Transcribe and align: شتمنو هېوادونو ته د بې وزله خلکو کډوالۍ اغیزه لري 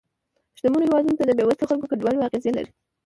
شتمنو 0.57 0.85
هېوادونو 0.87 1.17
ته 1.19 1.23
د 1.25 1.31
بې 1.37 1.43
وزله 1.47 1.67
خلکو 1.69 1.89
کډوالۍ 1.91 2.17
اغیزه 2.21 2.51
لري 2.57 2.71